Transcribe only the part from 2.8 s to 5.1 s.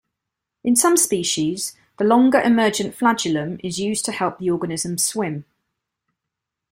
flagellum is used to help the organism